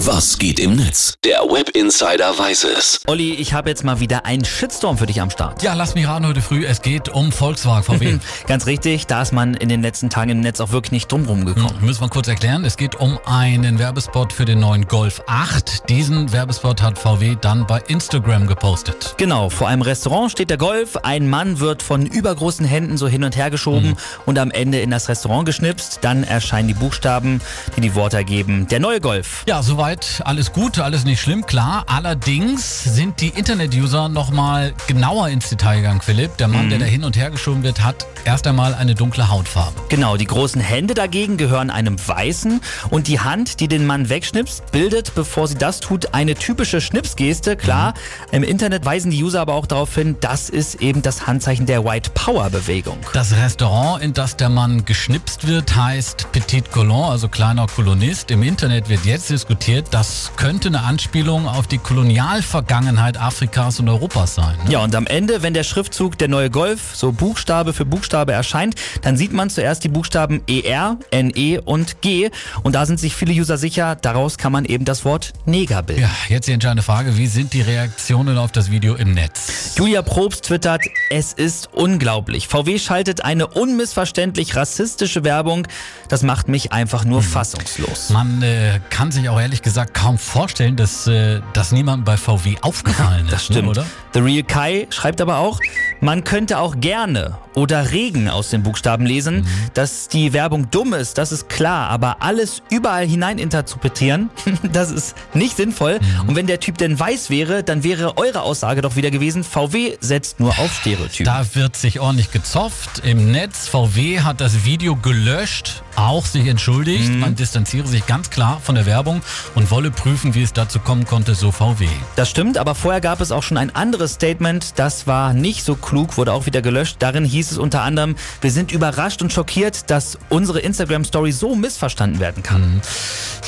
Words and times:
Was 0.00 0.38
geht 0.38 0.60
im 0.60 0.76
Netz? 0.76 1.14
Der 1.24 1.38
Web 1.38 1.70
Insider 1.70 2.38
weiß 2.38 2.64
es. 2.64 3.00
Olli, 3.06 3.32
ich 3.32 3.54
habe 3.54 3.70
jetzt 3.70 3.82
mal 3.82 3.98
wieder 3.98 4.26
einen 4.26 4.44
Shitstorm 4.44 4.98
für 4.98 5.06
dich 5.06 5.22
am 5.22 5.30
Start. 5.30 5.62
Ja, 5.62 5.72
lass 5.72 5.94
mich 5.94 6.06
raten 6.06 6.26
heute 6.26 6.42
früh. 6.42 6.66
Es 6.66 6.82
geht 6.82 7.08
um 7.08 7.32
Volkswagen 7.32 7.82
VW. 7.82 8.18
Ganz 8.46 8.66
richtig, 8.66 9.06
da 9.06 9.22
ist 9.22 9.32
man 9.32 9.54
in 9.54 9.70
den 9.70 9.80
letzten 9.80 10.10
Tagen 10.10 10.32
im 10.32 10.40
Netz 10.40 10.60
auch 10.60 10.70
wirklich 10.70 10.92
nicht 10.92 11.10
drum 11.10 11.24
rumgekommen. 11.24 11.80
Müssen 11.80 12.02
wir 12.02 12.10
kurz 12.10 12.28
erklären. 12.28 12.66
Es 12.66 12.76
geht 12.76 12.94
um 12.94 13.18
einen 13.24 13.78
Werbespot 13.78 14.34
für 14.34 14.44
den 14.44 14.60
neuen 14.60 14.86
Golf 14.86 15.22
8. 15.28 15.88
Diesen 15.88 16.30
Werbespot 16.30 16.82
hat 16.82 16.98
VW 16.98 17.36
dann 17.40 17.66
bei 17.66 17.80
Instagram 17.88 18.46
gepostet. 18.46 19.14
Genau, 19.16 19.48
vor 19.48 19.68
einem 19.68 19.80
Restaurant 19.80 20.30
steht 20.30 20.50
der 20.50 20.58
Golf, 20.58 20.98
ein 20.98 21.26
Mann 21.30 21.58
wird 21.58 21.82
von 21.82 22.04
übergroßen 22.04 22.66
Händen 22.66 22.98
so 22.98 23.08
hin 23.08 23.24
und 23.24 23.34
her 23.34 23.50
geschoben 23.50 23.96
und 24.26 24.38
am 24.38 24.50
Ende 24.50 24.78
in 24.80 24.90
das 24.90 25.08
Restaurant 25.08 25.46
geschnipst. 25.46 26.00
Dann 26.02 26.22
erscheinen 26.22 26.68
die 26.68 26.74
Buchstaben, 26.74 27.40
die 27.76 27.80
die 27.80 27.94
Worte 27.94 28.18
ergeben. 28.18 28.68
Der 28.68 28.78
neue 28.78 29.00
Golf. 29.00 29.42
Ja, 29.46 29.62
soweit 29.62 29.85
alles 30.24 30.52
gut, 30.52 30.80
alles 30.80 31.04
nicht 31.04 31.20
schlimm, 31.20 31.46
klar. 31.46 31.84
Allerdings 31.86 32.82
sind 32.82 33.20
die 33.20 33.28
Internet-User 33.28 34.08
nochmal 34.08 34.74
genauer 34.88 35.28
ins 35.28 35.48
Detail 35.48 35.76
gegangen, 35.76 36.00
Philipp. 36.00 36.36
Der 36.38 36.48
Mann, 36.48 36.70
der 36.70 36.80
da 36.80 36.84
hin 36.84 37.04
und 37.04 37.16
her 37.16 37.30
geschoben 37.30 37.62
wird, 37.62 37.84
hat 37.84 38.04
erst 38.24 38.48
einmal 38.48 38.74
eine 38.74 38.96
dunkle 38.96 39.28
Hautfarbe. 39.28 39.80
Genau, 39.88 40.16
die 40.16 40.24
großen 40.24 40.60
Hände 40.60 40.94
dagegen 40.94 41.36
gehören 41.36 41.70
einem 41.70 41.96
Weißen 42.04 42.60
und 42.90 43.06
die 43.06 43.20
Hand, 43.20 43.60
die 43.60 43.68
den 43.68 43.86
Mann 43.86 44.08
wegschnipst, 44.08 44.72
bildet, 44.72 45.14
bevor 45.14 45.46
sie 45.46 45.54
das 45.54 45.78
tut, 45.78 46.14
eine 46.14 46.34
typische 46.34 46.80
Schnipsgeste. 46.80 47.56
Klar, 47.56 47.94
im 48.32 48.42
Internet 48.42 48.84
weisen 48.84 49.12
die 49.12 49.22
User 49.22 49.40
aber 49.40 49.54
auch 49.54 49.66
darauf 49.66 49.94
hin, 49.94 50.16
das 50.20 50.50
ist 50.50 50.82
eben 50.82 51.02
das 51.02 51.28
Handzeichen 51.28 51.66
der 51.66 51.84
White 51.84 52.10
Power 52.14 52.50
Bewegung. 52.50 52.98
Das 53.12 53.36
Restaurant, 53.36 54.02
in 54.02 54.12
das 54.12 54.36
der 54.36 54.48
Mann 54.48 54.84
geschnipst 54.84 55.46
wird, 55.46 55.76
heißt 55.76 56.32
Petit 56.32 56.72
Colon, 56.72 57.04
also 57.04 57.28
kleiner 57.28 57.68
Kolonist. 57.68 58.32
Im 58.32 58.42
Internet 58.42 58.88
wird 58.88 59.04
jetzt 59.04 59.30
diskutiert, 59.30 59.75
das 59.82 60.32
könnte 60.36 60.68
eine 60.68 60.82
Anspielung 60.82 61.48
auf 61.48 61.66
die 61.66 61.78
Kolonialvergangenheit 61.78 63.20
Afrikas 63.20 63.80
und 63.80 63.88
Europas 63.88 64.34
sein. 64.34 64.56
ne? 64.64 64.72
Ja, 64.72 64.78
und 64.80 64.94
am 64.94 65.06
Ende, 65.06 65.42
wenn 65.42 65.54
der 65.54 65.64
Schriftzug 65.64 66.18
der 66.18 66.28
neue 66.28 66.50
Golf 66.50 66.94
so 66.94 67.12
Buchstabe 67.12 67.72
für 67.72 67.84
Buchstabe 67.84 68.32
erscheint, 68.32 68.74
dann 69.02 69.16
sieht 69.16 69.32
man 69.32 69.50
zuerst 69.50 69.84
die 69.84 69.88
Buchstaben 69.88 70.42
ER, 70.46 70.98
NE 71.12 71.60
und 71.62 72.00
G. 72.02 72.30
Und 72.62 72.74
da 72.74 72.86
sind 72.86 73.00
sich 73.00 73.14
viele 73.14 73.32
User 73.32 73.58
sicher, 73.58 73.96
daraus 73.96 74.38
kann 74.38 74.52
man 74.52 74.64
eben 74.64 74.84
das 74.84 75.04
Wort 75.04 75.32
Neger 75.44 75.82
bilden. 75.82 76.02
Ja, 76.02 76.10
jetzt 76.28 76.46
die 76.48 76.52
entscheidende 76.52 76.82
Frage, 76.82 77.16
wie 77.16 77.26
sind 77.26 77.52
die 77.52 77.62
Reaktionen 77.62 78.38
auf 78.38 78.52
das 78.52 78.70
Video 78.70 78.94
im 78.94 79.14
Netz? 79.14 79.74
Julia 79.76 80.02
Probst 80.02 80.44
twittert, 80.44 80.82
es 81.10 81.32
ist 81.32 81.70
unglaublich. 81.72 82.48
VW 82.48 82.78
schaltet 82.78 83.24
eine 83.24 83.46
unmissverständlich 83.46 84.56
rassistische 84.56 85.24
Werbung. 85.24 85.66
Das 86.08 86.22
macht 86.22 86.48
mich 86.48 86.72
einfach 86.72 87.04
nur 87.04 87.22
fassungslos. 87.22 88.10
Man 88.10 88.42
äh, 88.42 88.80
kann 88.90 89.12
sich 89.12 89.28
auch 89.28 89.40
ehrlich 89.40 89.62
gesagt 89.66 89.94
kaum 89.94 90.16
vorstellen, 90.16 90.76
dass 90.76 91.08
äh, 91.08 91.40
das 91.52 91.72
niemandem 91.72 92.04
bei 92.04 92.16
VW 92.16 92.54
aufgefallen 92.60 93.24
ist. 93.24 93.32
Das 93.32 93.44
stimmt. 93.46 93.64
Ne, 93.64 93.70
oder? 93.70 93.86
The 94.14 94.20
Real 94.20 94.44
Kai 94.44 94.86
schreibt 94.90 95.20
aber 95.20 95.38
auch, 95.38 95.60
man 96.06 96.22
könnte 96.22 96.60
auch 96.60 96.80
gerne 96.80 97.36
oder 97.56 97.90
Regen 97.90 98.28
aus 98.28 98.50
den 98.50 98.62
Buchstaben 98.62 99.06
lesen. 99.06 99.38
Mhm. 99.38 99.46
Dass 99.74 100.06
die 100.06 100.32
Werbung 100.32 100.70
dumm 100.70 100.92
ist, 100.92 101.18
das 101.18 101.32
ist 101.32 101.48
klar, 101.48 101.90
aber 101.90 102.22
alles 102.22 102.62
überall 102.70 103.06
hinein 103.06 103.38
interpretieren, 103.38 104.30
das 104.72 104.92
ist 104.92 105.16
nicht 105.34 105.56
sinnvoll. 105.56 105.98
Mhm. 105.98 106.28
Und 106.28 106.36
wenn 106.36 106.46
der 106.46 106.60
Typ 106.60 106.78
denn 106.78 106.98
weiß 106.98 107.28
wäre, 107.28 107.64
dann 107.64 107.82
wäre 107.82 108.18
eure 108.18 108.42
Aussage 108.42 108.82
doch 108.82 108.94
wieder 108.94 109.10
gewesen, 109.10 109.42
VW 109.42 109.96
setzt 110.00 110.38
nur 110.38 110.50
auf 110.50 110.72
Stereotypen. 110.80 111.24
Da 111.26 111.44
wird 111.54 111.74
sich 111.76 111.98
ordentlich 111.98 112.30
gezofft 112.30 113.02
im 113.02 113.32
Netz. 113.32 113.66
VW 113.66 114.20
hat 114.20 114.40
das 114.40 114.64
Video 114.64 114.94
gelöscht, 114.94 115.82
auch 115.96 116.24
sich 116.24 116.46
entschuldigt. 116.46 117.10
Mhm. 117.10 117.18
Man 117.18 117.34
distanziere 117.34 117.88
sich 117.88 118.06
ganz 118.06 118.30
klar 118.30 118.60
von 118.62 118.76
der 118.76 118.86
Werbung 118.86 119.22
und 119.56 119.72
wolle 119.72 119.90
prüfen, 119.90 120.34
wie 120.34 120.42
es 120.42 120.52
dazu 120.52 120.78
kommen 120.78 121.04
konnte, 121.04 121.34
so 121.34 121.50
VW. 121.50 121.88
Das 122.14 122.30
stimmt, 122.30 122.58
aber 122.58 122.76
vorher 122.76 123.00
gab 123.00 123.20
es 123.20 123.32
auch 123.32 123.42
schon 123.42 123.56
ein 123.56 123.74
anderes 123.74 124.12
Statement, 124.12 124.78
das 124.78 125.08
war 125.08 125.32
nicht 125.32 125.64
so 125.64 125.74
klug, 125.96 126.16
wurde 126.18 126.32
auch 126.32 126.46
wieder 126.46 126.60
gelöscht. 126.60 126.96
Darin 126.98 127.24
hieß 127.24 127.52
es 127.52 127.58
unter 127.58 127.82
anderem, 127.82 128.16
wir 128.42 128.50
sind 128.50 128.70
überrascht 128.70 129.22
und 129.22 129.32
schockiert, 129.32 129.90
dass 129.90 130.18
unsere 130.28 130.60
Instagram-Story 130.60 131.32
so 131.32 131.54
missverstanden 131.54 132.20
werden 132.20 132.42
kann. 132.42 132.82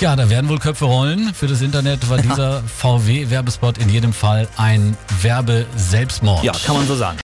Ja, 0.00 0.16
da 0.16 0.30
werden 0.30 0.48
wohl 0.48 0.58
Köpfe 0.58 0.86
rollen 0.86 1.34
für 1.34 1.46
das 1.46 1.60
Internet, 1.60 2.08
weil 2.08 2.22
dieser 2.22 2.62
VW-Werbespot 2.62 3.78
in 3.78 3.90
jedem 3.90 4.12
Fall 4.12 4.48
ein 4.56 4.96
Werbe-Selbstmord. 5.20 6.44
Ja, 6.44 6.52
kann 6.52 6.76
man 6.76 6.86
so 6.86 6.96
sagen. 6.96 7.16